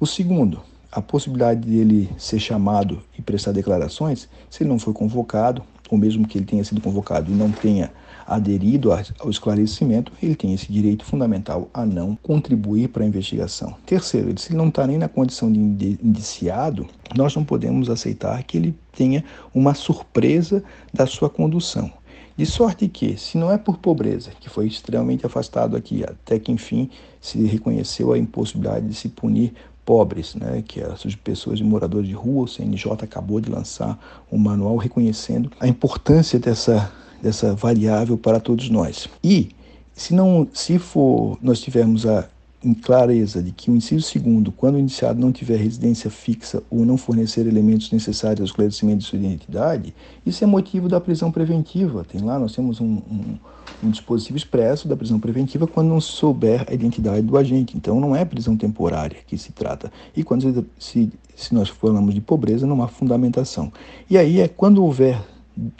O 0.00 0.06
segundo, 0.06 0.60
a 0.92 1.00
possibilidade 1.00 1.62
de 1.62 1.78
ele 1.78 2.10
ser 2.18 2.38
chamado 2.38 3.02
e 3.18 3.22
prestar 3.22 3.52
declarações, 3.52 4.28
se 4.50 4.62
ele 4.62 4.68
não 4.68 4.78
foi 4.78 4.92
convocado, 4.92 5.62
ou 5.90 5.96
mesmo 5.96 6.28
que 6.28 6.36
ele 6.36 6.44
tenha 6.44 6.62
sido 6.62 6.80
convocado 6.80 7.30
e 7.30 7.34
não 7.34 7.50
tenha 7.50 7.90
aderido 8.26 8.92
ao 8.92 9.30
esclarecimento, 9.30 10.12
ele 10.22 10.34
tem 10.34 10.54
esse 10.54 10.70
direito 10.70 11.04
fundamental 11.04 11.68
a 11.72 11.84
não 11.84 12.16
contribuir 12.16 12.88
para 12.88 13.04
a 13.04 13.06
investigação. 13.06 13.74
Terceiro, 13.84 14.38
se 14.38 14.50
ele 14.50 14.58
não 14.58 14.68
está 14.68 14.86
nem 14.86 14.98
na 14.98 15.08
condição 15.08 15.50
de 15.50 15.98
indiciado, 16.02 16.86
nós 17.16 17.34
não 17.34 17.44
podemos 17.44 17.90
aceitar 17.90 18.42
que 18.44 18.56
ele 18.56 18.74
tenha 18.92 19.24
uma 19.54 19.74
surpresa 19.74 20.62
da 20.92 21.06
sua 21.06 21.28
condução. 21.28 21.90
De 22.34 22.46
sorte 22.46 22.88
que, 22.88 23.18
se 23.18 23.36
não 23.36 23.52
é 23.52 23.58
por 23.58 23.76
pobreza, 23.76 24.30
que 24.40 24.48
foi 24.48 24.66
extremamente 24.66 25.26
afastado 25.26 25.76
aqui, 25.76 26.02
até 26.02 26.38
que 26.38 26.50
enfim 26.50 26.88
se 27.20 27.44
reconheceu 27.44 28.12
a 28.12 28.18
impossibilidade 28.18 28.88
de 28.88 28.94
se 28.94 29.10
punir 29.10 29.52
pobres, 29.84 30.34
né, 30.34 30.62
que 30.66 30.80
é 30.80 30.86
as 30.86 31.14
pessoas 31.16 31.58
de 31.58 31.64
moradores 31.64 32.08
de 32.08 32.14
rua, 32.14 32.44
o 32.44 32.48
CNJ 32.48 32.92
acabou 33.02 33.40
de 33.40 33.50
lançar 33.50 33.98
um 34.30 34.38
manual 34.38 34.76
reconhecendo 34.76 35.50
a 35.58 35.66
importância 35.66 36.38
dessa, 36.38 36.92
dessa 37.20 37.54
variável 37.54 38.16
para 38.16 38.38
todos 38.38 38.70
nós. 38.70 39.08
E 39.22 39.50
se 39.94 40.14
não, 40.14 40.48
se 40.52 40.78
for 40.78 41.38
nós 41.42 41.60
tivermos 41.60 42.06
a 42.06 42.28
em 42.64 42.74
clareza 42.74 43.42
de 43.42 43.50
que 43.50 43.70
o 43.70 43.76
inciso 43.76 44.02
segundo, 44.02 44.52
quando 44.52 44.76
o 44.76 44.78
indiciado 44.78 45.20
não 45.20 45.32
tiver 45.32 45.56
residência 45.56 46.10
fixa 46.10 46.62
ou 46.70 46.84
não 46.84 46.96
fornecer 46.96 47.46
elementos 47.46 47.90
necessários 47.90 48.40
ao 48.40 48.46
esclarecimento 48.46 48.98
de 48.98 49.04
sua 49.04 49.18
identidade, 49.18 49.94
isso 50.24 50.44
é 50.44 50.46
motivo 50.46 50.88
da 50.88 51.00
prisão 51.00 51.32
preventiva. 51.32 52.04
Tem 52.04 52.20
lá, 52.20 52.38
nós 52.38 52.54
temos 52.54 52.80
um, 52.80 52.84
um, 53.10 53.38
um 53.82 53.90
dispositivo 53.90 54.36
expresso 54.36 54.86
da 54.86 54.96
prisão 54.96 55.18
preventiva 55.18 55.66
quando 55.66 55.88
não 55.88 56.00
souber 56.00 56.64
a 56.68 56.74
identidade 56.74 57.22
do 57.22 57.36
agente. 57.36 57.76
Então, 57.76 58.00
não 58.00 58.14
é 58.14 58.24
prisão 58.24 58.56
temporária 58.56 59.16
que 59.26 59.36
se 59.36 59.50
trata. 59.50 59.92
E 60.16 60.22
quando 60.22 60.64
se, 60.78 61.10
se 61.34 61.54
nós 61.54 61.68
falamos 61.68 62.14
de 62.14 62.20
pobreza, 62.20 62.66
não 62.66 62.82
há 62.82 62.88
fundamentação. 62.88 63.72
E 64.08 64.16
aí 64.16 64.40
é 64.40 64.46
quando 64.46 64.84
houver 64.84 65.20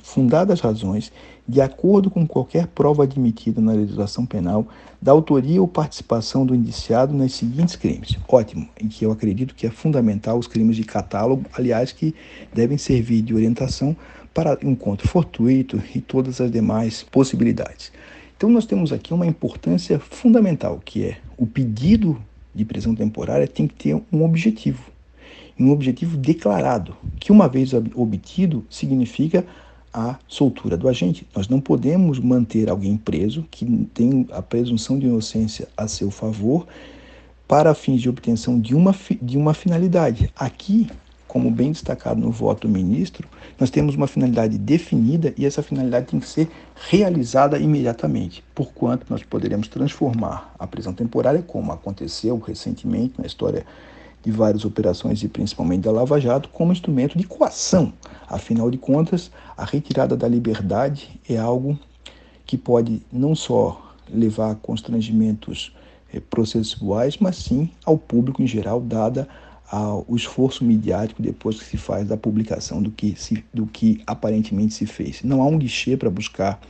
fundadas 0.03 0.61
razões 0.61 1.13
de 1.53 1.61
acordo 1.61 2.11
com 2.11 2.27
qualquer 2.27 2.67
prova 2.67 3.03
admitida 3.03 3.61
na 3.61 3.73
legislação 3.73 4.25
penal, 4.25 4.67
da 5.03 5.13
autoria 5.13 5.61
ou 5.61 5.69
participação 5.69 6.47
do 6.47 6.55
indiciado 6.55 7.13
nos 7.13 7.35
seguintes 7.35 7.77
crimes. 7.77 8.17
Ótimo, 8.27 8.67
em 8.81 8.89
que 8.89 9.05
eu 9.05 9.13
acredito 9.13 9.55
que 9.55 9.67
é 9.67 9.71
fundamental 9.71 10.39
os 10.39 10.47
crimes 10.47 10.77
de 10.77 10.83
catálogo, 10.83 11.45
aliás, 11.53 11.93
que 11.93 12.15
devem 12.55 12.79
servir 12.79 13.21
de 13.21 13.35
orientação 13.35 13.95
para 14.33 14.59
encontro 14.63 15.07
fortuito 15.07 15.79
e 15.95 16.01
todas 16.01 16.41
as 16.41 16.51
demais 16.51 17.03
possibilidades. 17.03 17.93
Então, 18.35 18.49
nós 18.49 18.65
temos 18.65 18.91
aqui 18.91 19.13
uma 19.13 19.27
importância 19.27 19.99
fundamental, 19.99 20.81
que 20.83 21.05
é 21.05 21.19
o 21.37 21.47
pedido 21.47 22.19
de 22.55 22.65
prisão 22.65 22.95
temporária 22.95 23.47
tem 23.47 23.67
que 23.67 23.75
ter 23.75 24.03
um 24.11 24.25
objetivo, 24.25 24.91
um 25.61 25.71
objetivo 25.71 26.17
declarado, 26.17 26.97
que 27.21 27.31
uma 27.31 27.47
vez 27.47 27.73
obtido 27.95 28.65
significa 28.71 29.45
a 29.93 30.17
soltura 30.27 30.77
do 30.77 30.89
agente. 30.89 31.27
Nós 31.35 31.49
não 31.49 31.61
podemos 31.61 32.19
manter 32.19 32.71
alguém 32.71 32.97
preso 32.97 33.47
que 33.51 33.67
tem 33.93 34.27
a 34.33 34.41
presunção 34.41 34.99
de 34.99 35.07
inocência 35.07 35.69
a 35.77 35.87
seu 35.87 36.11
favor 36.11 36.67
para 37.47 37.75
fins 37.75 38.01
de 38.01 38.09
obtenção 38.09 38.59
de 38.59 38.75
uma, 38.75 38.95
de 39.21 39.37
uma 39.37 39.53
finalidade. 39.53 40.33
Aqui, 40.35 40.89
como 41.29 41.51
bem 41.51 41.73
destacado 41.73 42.21
no 42.21 42.31
voto 42.31 42.67
do 42.67 42.73
ministro, 42.73 43.29
nós 43.59 43.69
temos 43.69 43.95
uma 43.95 44.07
finalidade 44.07 44.57
definida 44.57 45.35
e 45.37 45.45
essa 45.45 45.63
finalidade 45.63 46.07
tem 46.07 46.21
que 46.21 46.29
ser 46.29 46.51
realizada 46.89 47.59
imediatamente, 47.59 48.43
porquanto 48.55 49.07
nós 49.11 49.23
poderemos 49.23 49.69
transformar 49.69 50.55
a 50.59 50.67
prisão 50.67 50.95
temporária, 50.95 51.43
como 51.43 51.73
aconteceu 51.73 52.39
recentemente 52.39 53.15
na 53.19 53.27
história 53.27 53.67
de 54.23 54.31
várias 54.31 54.65
operações 54.65 55.23
e 55.23 55.29
principalmente 55.29 55.83
da 55.83 55.91
Lava 55.91 56.21
Jato 56.21 56.49
como 56.49 56.73
instrumento 56.73 57.19
de 57.19 57.25
coação. 57.25 57.93
Afinal 58.29 58.71
de 58.71 58.79
contas, 58.79 59.31
a 59.57 59.65
retirada 59.65 60.17
da 60.17 60.29
liberdade 60.29 61.21
é 61.29 61.37
algo 61.37 61.79
que 62.47 62.57
pode 62.57 63.03
não 63.13 63.35
só 63.35 63.95
levar 64.09 64.53
a 64.53 64.55
constrangimentos 64.55 65.75
eh, 66.13 66.21
processuais, 66.21 67.17
mas 67.19 67.37
sim 67.37 67.71
ao 67.85 67.99
público 67.99 68.43
em 68.43 68.47
geral, 68.47 68.81
dada 68.81 69.29
o 70.07 70.15
esforço 70.15 70.65
midiático 70.65 71.23
depois 71.23 71.59
que 71.59 71.65
se 71.65 71.79
faz 71.79 72.07
da 72.07 72.17
publicação 72.17 72.83
do 72.83 72.91
que, 72.91 73.15
se, 73.19 73.43
do 73.55 73.67
que 73.67 74.03
aparentemente 74.07 74.75
se 74.75 74.85
fez. 74.85 75.23
Não 75.23 75.41
há 75.41 75.47
um 75.47 75.57
guichê 75.57 75.97
para 75.97 76.11
buscar 76.11 76.61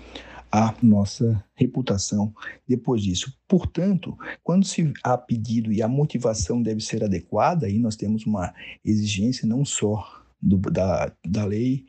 a 0.52 0.75
nossa 0.82 1.42
reputação 1.54 2.35
depois 2.68 3.02
disso. 3.02 3.32
Portanto, 3.49 4.16
quando 4.44 4.66
se 4.66 4.92
há 5.02 5.16
pedido 5.16 5.73
e 5.73 5.80
a 5.80 5.88
motivação 5.88 6.62
deve 6.62 6.82
ser 6.82 7.02
adequada, 7.02 7.66
aí 7.66 7.78
nós 7.78 7.97
temos 7.97 8.26
uma 8.26 8.52
exigência 8.85 9.49
não 9.49 9.64
só 9.64 10.23
do, 10.42 10.59
da, 10.59 11.11
da 11.26 11.44
Lei 11.44 11.87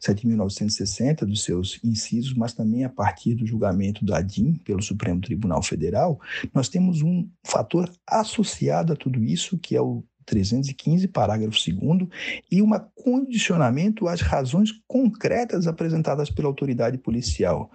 7.960, 0.00 1.26
dos 1.26 1.42
seus 1.42 1.78
incisos, 1.84 2.32
mas 2.34 2.54
também 2.54 2.84
a 2.84 2.88
partir 2.88 3.34
do 3.34 3.46
julgamento 3.46 4.04
da 4.04 4.22
DIN 4.22 4.54
pelo 4.64 4.80
Supremo 4.80 5.20
Tribunal 5.20 5.62
Federal, 5.62 6.18
nós 6.54 6.68
temos 6.68 7.02
um 7.02 7.28
fator 7.44 7.90
associado 8.06 8.92
a 8.92 8.96
tudo 8.96 9.22
isso, 9.22 9.58
que 9.58 9.76
é 9.76 9.80
o 9.80 10.04
315, 10.26 11.08
parágrafo 11.08 11.56
2 11.56 12.08
e 12.50 12.60
um 12.60 12.70
condicionamento 12.94 14.08
às 14.08 14.20
razões 14.20 14.70
concretas 14.86 15.66
apresentadas 15.66 16.28
pela 16.28 16.48
autoridade 16.48 16.98
policial. 16.98 17.70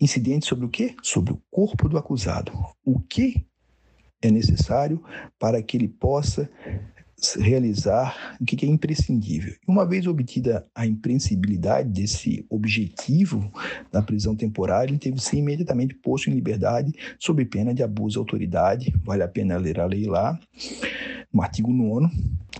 Incidente 0.00 0.46
sobre 0.46 0.66
o 0.66 0.68
quê? 0.68 0.94
Sobre 1.02 1.32
o 1.32 1.40
corpo 1.50 1.88
do 1.88 1.96
acusado. 1.96 2.52
O 2.84 3.00
que 3.00 3.44
é 4.20 4.30
necessário 4.30 5.02
para 5.38 5.62
que 5.62 5.76
ele 5.76 5.88
possa 5.88 6.48
realizar 7.38 8.36
o 8.40 8.44
que 8.44 8.66
é 8.66 8.68
imprescindível. 8.68 9.54
Uma 9.66 9.86
vez 9.86 10.06
obtida 10.06 10.66
a 10.74 10.86
imprescindibilidade 10.86 11.88
desse 11.88 12.44
objetivo 12.50 13.50
da 13.90 14.02
prisão 14.02 14.36
temporária, 14.36 14.90
ele 14.90 14.98
teve 14.98 15.16
que 15.16 15.22
ser 15.22 15.36
imediatamente 15.36 15.94
posto 15.94 16.28
em 16.28 16.34
liberdade 16.34 16.92
sob 17.18 17.44
pena 17.44 17.72
de 17.72 17.82
abuso 17.82 18.14
de 18.14 18.18
autoridade. 18.18 18.94
Vale 19.02 19.22
a 19.22 19.28
pena 19.28 19.56
ler 19.56 19.80
a 19.80 19.86
lei 19.86 20.06
lá 20.06 20.38
no 21.34 21.42
artigo 21.42 21.72
9 21.72 22.08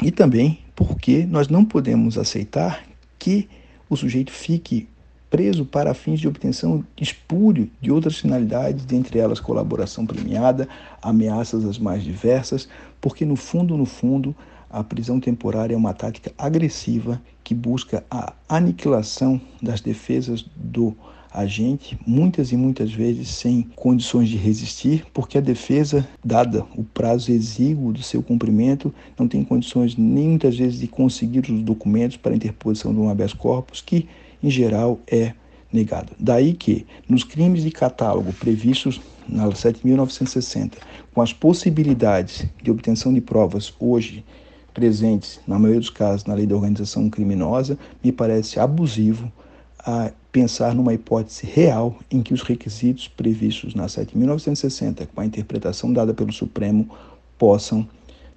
e 0.03 0.11
também 0.11 0.59
porque 0.75 1.25
nós 1.25 1.47
não 1.47 1.65
podemos 1.65 2.19
aceitar 2.19 2.85
que 3.19 3.49
o 3.89 3.97
sujeito 3.97 4.33
fique 4.33 4.89
preso 5.31 5.65
para 5.65 5.95
fins 5.95 6.21
de 6.21 6.29
obtenção 6.29 6.85
espúrio 7.01 7.71
de 7.81 7.91
outras 7.91 8.19
finalidades, 8.19 8.85
dentre 8.85 9.19
elas 9.19 9.41
colaboração 9.41 10.05
premiada, 10.05 10.69
ameaças 11.01 11.65
as 11.65 11.79
mais 11.79 12.03
diversas, 12.03 12.69
porque 13.01 13.25
no 13.25 13.37
fundo, 13.37 13.77
no 13.77 13.85
fundo, 13.87 14.35
a 14.71 14.83
prisão 14.83 15.21
temporária 15.21 15.75
é 15.75 15.77
uma 15.77 15.95
tática 15.95 16.33
agressiva 16.37 17.21
que 17.43 17.55
busca 17.55 18.05
a 18.11 18.33
aniquilação 18.49 19.41
das 19.63 19.81
defesas 19.81 20.45
do 20.57 20.97
agente, 21.35 21.99
muitas 22.07 22.53
e 22.53 22.57
muitas 22.57 22.93
vezes 22.93 23.29
sem 23.29 23.63
condições 23.75 24.29
de 24.29 24.37
resistir, 24.37 25.05
porque 25.13 25.37
a 25.37 25.41
defesa, 25.41 26.07
dada 26.25 26.65
o 26.77 26.85
prazo 26.85 27.33
exíguo 27.33 27.93
do 27.93 28.03
seu 28.03 28.23
cumprimento, 28.23 28.95
não 29.19 29.27
tem 29.27 29.43
condições 29.43 29.97
nem 29.97 30.29
muitas 30.29 30.57
vezes 30.57 30.79
de 30.79 30.87
conseguir 30.87 31.41
os 31.41 31.61
documentos 31.63 32.17
para 32.17 32.33
a 32.33 32.37
interposição 32.37 32.95
de 32.95 33.01
um 33.01 33.09
habeas 33.09 33.33
corpus, 33.33 33.81
que 33.81 34.09
em 34.41 34.49
geral 34.49 35.01
é 35.09 35.35
negado. 35.73 36.13
Daí 36.21 36.53
que, 36.53 36.87
nos 37.09 37.25
crimes 37.25 37.65
de 37.65 37.71
catálogo 37.73 38.33
previstos 38.33 39.01
na 39.29 39.49
7.960, 39.49 40.75
com 41.13 41.21
as 41.21 41.33
possibilidades 41.33 42.47
de 42.63 42.71
obtenção 42.71 43.13
de 43.13 43.21
provas 43.21 43.75
hoje 43.81 44.25
presentes, 44.73 45.41
na 45.47 45.59
maioria 45.59 45.81
dos 45.81 45.91
casos, 45.91 46.27
na 46.27 46.35
lei 46.35 46.47
da 46.47 46.55
organização 46.55 47.11
criminosa, 47.11 47.77
me 48.03 48.13
parece 48.13 48.61
abusivo 48.61 49.33
a 49.79 50.13
pensar 50.35 50.75
numa 50.75 50.93
hipótese 50.93 51.47
real 51.47 51.97
em 52.11 52.21
que 52.21 52.35
os 52.35 52.43
requisitos 52.43 53.07
previstos 53.07 53.73
na 53.73 53.87
7.960, 53.87 55.07
com 55.07 55.21
a 55.21 55.25
interpretação 55.25 55.93
dada 55.93 56.13
pelo 56.13 56.33
Supremo, 56.33 56.91
possam 57.39 57.89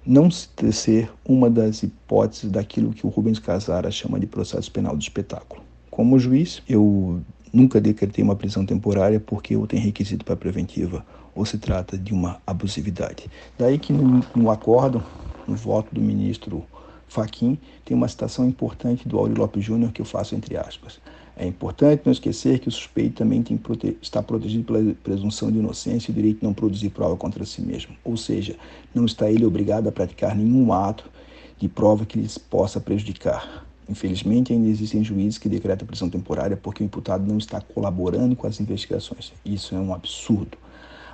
não 0.06 0.30
ser 0.30 1.10
uma 1.24 1.50
das 1.50 1.82
hipóteses 1.82 2.52
daquilo 2.52 2.92
que 2.92 3.04
o 3.04 3.10
Rubens 3.10 3.40
Casara 3.40 3.90
chama 3.90 4.20
de 4.20 4.28
processo 4.28 4.70
penal 4.70 4.96
do 4.96 5.02
espetáculo. 5.02 5.60
Como 5.90 6.20
juiz, 6.20 6.62
eu 6.68 7.20
nunca 7.52 7.80
decretei 7.80 8.22
uma 8.22 8.36
prisão 8.36 8.64
temporária 8.64 9.18
porque 9.18 9.56
ou 9.56 9.66
tem 9.66 9.80
requisito 9.80 10.24
para 10.24 10.36
preventiva 10.36 11.04
ou 11.34 11.44
se 11.44 11.58
trata 11.58 11.98
de 11.98 12.14
uma 12.14 12.40
abusividade. 12.46 13.28
Daí 13.58 13.76
que 13.76 13.92
no, 13.92 14.24
no 14.36 14.50
acórdão, 14.52 15.02
no 15.48 15.56
voto 15.56 15.92
do 15.92 16.00
ministro 16.00 16.64
Faquim, 17.08 17.58
tem 17.84 17.96
uma 17.96 18.06
citação 18.06 18.46
importante 18.46 19.08
do 19.08 19.18
Auri 19.18 19.34
Lopes 19.34 19.64
Júnior 19.64 19.90
que 19.90 20.00
eu 20.00 20.06
faço 20.06 20.36
entre 20.36 20.56
aspas. 20.56 21.00
É 21.40 21.46
importante 21.46 22.02
não 22.04 22.10
esquecer 22.10 22.58
que 22.58 22.66
o 22.66 22.72
suspeito 22.72 23.18
também 23.18 23.44
prote 23.44 23.96
está 24.02 24.20
protegido 24.20 24.64
pela 24.64 24.92
presunção 25.04 25.52
de 25.52 25.58
inocência 25.58 26.10
e 26.10 26.12
o 26.12 26.14
direito 26.14 26.40
de 26.40 26.44
não 26.44 26.52
produzir 26.52 26.90
prova 26.90 27.16
contra 27.16 27.44
si 27.44 27.62
mesmo. 27.62 27.94
Ou 28.04 28.16
seja, 28.16 28.56
não 28.92 29.04
está 29.04 29.30
ele 29.30 29.46
obrigado 29.46 29.88
a 29.88 29.92
praticar 29.92 30.34
nenhum 30.34 30.72
ato 30.72 31.08
de 31.56 31.68
prova 31.68 32.04
que 32.04 32.18
lhes 32.18 32.36
possa 32.36 32.80
prejudicar. 32.80 33.64
Infelizmente, 33.88 34.52
ainda 34.52 34.66
existem 34.66 35.04
juízes 35.04 35.38
que 35.38 35.48
decretam 35.48 35.86
prisão 35.86 36.10
temporária 36.10 36.56
porque 36.56 36.82
o 36.82 36.86
imputado 36.86 37.24
não 37.24 37.38
está 37.38 37.60
colaborando 37.60 38.34
com 38.34 38.48
as 38.48 38.58
investigações. 38.58 39.32
Isso 39.44 39.76
é 39.76 39.78
um 39.78 39.94
absurdo. 39.94 40.58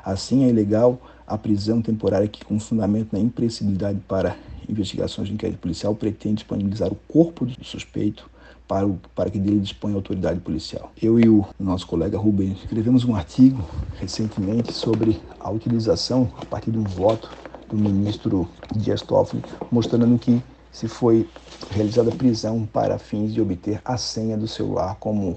Assim, 0.03 0.45
é 0.45 0.49
ilegal 0.49 0.99
a 1.27 1.37
prisão 1.37 1.83
temporária 1.83 2.27
que, 2.29 2.43
com 2.43 2.59
fundamento 2.59 3.13
na 3.13 3.19
impressibilidade 3.19 4.01
para 4.09 4.37
Investigações 4.67 5.29
do 5.29 5.35
Inquérito 5.35 5.59
Policial 5.59 5.95
pretende 5.95 6.37
disponibilizar 6.37 6.91
o 6.91 6.97
corpo 7.07 7.45
do 7.45 7.63
suspeito 7.63 8.31
para, 8.67 8.87
o, 8.87 8.99
para 9.15 9.31
que 9.31 9.39
dele 9.39 9.61
disponha 9.61 9.95
autoridade 9.95 10.41
policial. 10.41 10.91
Eu 11.01 11.19
e 11.21 11.29
o 11.29 11.45
nosso 11.59 11.87
colega 11.87 12.19
Rubem 12.19 12.53
escrevemos 12.53 13.05
um 13.05 13.15
artigo 13.15 13.63
recentemente 14.01 14.73
sobre 14.73 15.21
a 15.39 15.51
utilização, 15.51 16.31
a 16.41 16.45
partir 16.45 16.71
de 16.71 16.79
um 16.79 16.85
voto 16.85 17.31
do 17.69 17.77
ministro 17.77 18.49
Dias 18.75 19.03
Toffoli, 19.03 19.43
mostrando 19.71 20.19
que 20.19 20.43
se 20.73 20.89
foi 20.89 21.29
realizada 21.71 22.11
prisão 22.11 22.67
para 22.71 22.99
fins 22.99 23.33
de 23.33 23.41
obter 23.41 23.81
a 23.85 23.97
senha 23.97 24.37
do 24.37 24.49
celular, 24.49 24.97
como 24.99 25.31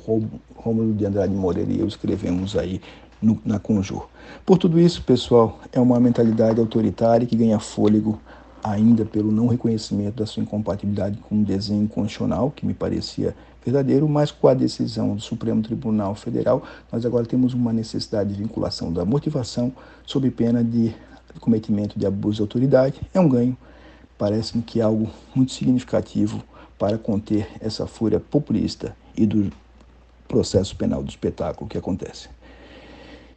Rômulo 0.56 0.94
de 0.94 1.06
Andrade 1.06 1.34
Moreira 1.34 1.72
e 1.72 1.80
eu 1.80 1.88
escrevemos 1.88 2.58
aí 2.58 2.82
no, 3.22 3.40
na 3.46 3.60
Conjur. 3.60 4.08
Por 4.46 4.58
tudo 4.58 4.80
isso, 4.80 5.04
pessoal, 5.04 5.60
é 5.72 5.80
uma 5.80 6.00
mentalidade 6.00 6.60
autoritária 6.60 7.28
que 7.28 7.36
ganha 7.36 7.60
fôlego 7.60 8.20
ainda 8.70 9.06
pelo 9.06 9.32
não 9.32 9.48
reconhecimento 9.48 10.16
da 10.16 10.26
sua 10.26 10.44
incompatibilidade 10.44 11.18
com 11.18 11.42
o 11.42 11.44
desenho 11.44 11.88
constitucional, 11.88 12.52
que 12.52 12.66
me 12.66 12.74
parecia 12.74 13.36
verdadeiro, 13.64 14.08
mas 14.08 14.32
com 14.32 14.48
a 14.48 14.54
decisão 14.54 15.16
do 15.16 15.22
Supremo 15.22 15.62
Tribunal 15.62 16.16
Federal, 16.16 16.64
nós 16.92 17.06
agora 17.06 17.26
temos 17.26 17.54
uma 17.54 17.74
necessidade 17.74 18.34
de 18.34 18.42
vinculação 18.42 18.92
da 18.92 19.06
motivação 19.06 19.74
sob 20.06 20.30
pena 20.32 20.64
de 20.64 20.94
cometimento 21.40 22.00
de 22.00 22.06
abuso 22.06 22.38
de 22.38 22.42
autoridade. 22.42 23.02
É 23.14 23.20
um 23.20 23.30
ganho, 23.30 23.58
parece-me 24.18 24.64
que 24.64 24.80
é 24.80 24.84
algo 24.84 25.10
muito 25.36 25.52
significativo 25.52 26.44
para 26.78 26.98
conter 26.98 27.48
essa 27.60 27.86
fúria 27.86 28.20
populista 28.20 28.96
e 29.16 29.26
do 29.26 29.52
processo 30.28 30.76
penal 30.76 31.04
do 31.04 31.10
espetáculo 31.10 31.70
que 31.70 31.78
acontece. 31.78 32.30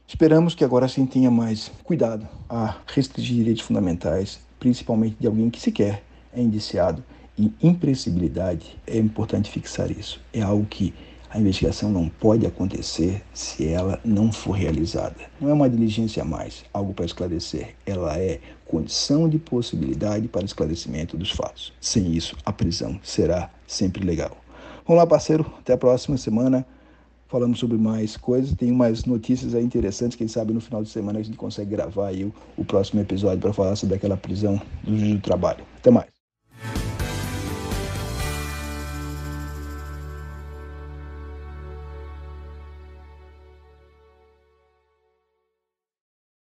Esperamos 0.07 0.55
que 0.55 0.65
agora 0.65 0.89
sim 0.89 1.07
tenha 1.07 1.31
mais 1.31 1.71
cuidado 1.85 2.27
a 2.49 2.77
restringir 2.87 3.37
direitos 3.37 3.63
fundamentais 3.63 4.41
principalmente 4.61 5.17
de 5.19 5.27
alguém 5.27 5.51
que 5.51 5.61
sequer 5.61 6.05
é 6.33 6.41
indiciado 6.41 7.03
em 7.37 7.53
impressibilidade, 7.63 8.77
é 8.87 8.99
importante 8.99 9.51
fixar 9.51 9.91
isso. 9.91 10.21
É 10.33 10.43
algo 10.43 10.67
que 10.67 10.95
a 11.31 11.39
investigação 11.39 11.91
não 11.91 12.09
pode 12.09 12.45
acontecer 12.45 13.23
se 13.33 13.67
ela 13.67 13.99
não 14.05 14.33
for 14.33 14.53
realizada. 14.53 15.17
Não 15.41 15.49
é 15.49 15.53
uma 15.53 15.71
diligência 15.71 16.23
a 16.23 16.27
mais, 16.27 16.65
algo 16.73 16.93
para 16.93 17.07
esclarecer. 17.07 17.75
Ela 17.87 18.19
é 18.19 18.41
condição 18.67 19.29
de 19.29 19.39
possibilidade 19.39 20.29
para 20.29 20.45
esclarecimento 20.45 21.17
dos 21.17 21.31
fatos. 21.31 21.73
Sem 21.81 22.13
isso, 22.13 22.37
a 22.45 22.53
prisão 22.53 23.01
será 23.03 23.49
sempre 23.67 24.05
legal. 24.05 24.37
Vamos 24.87 25.01
lá, 25.01 25.07
parceiro. 25.07 25.47
Até 25.59 25.73
a 25.73 25.79
próxima 25.79 26.17
semana 26.17 26.67
falando 27.31 27.57
sobre 27.57 27.79
mais 27.79 28.17
coisas. 28.17 28.55
Tem 28.55 28.71
umas 28.71 29.05
notícias 29.05 29.55
aí 29.55 29.65
interessantes, 29.65 30.17
quem 30.17 30.29
sabe 30.29 30.53
no 30.53 30.61
final 30.61 30.83
de 30.83 30.91
semana 30.91 31.21
a 31.21 31.23
gente 31.23 31.37
consegue 31.37 31.71
gravar 31.71 32.09
aí 32.09 32.25
o, 32.25 32.35
o 32.57 32.65
próximo 32.65 33.01
episódio 33.01 33.41
para 33.41 33.53
falar 33.53 33.77
sobre 33.77 33.97
aquela 33.97 34.17
prisão 34.17 34.61
do 34.83 35.21
trabalho. 35.21 35.65
Até 35.79 35.91
mais. 35.91 36.20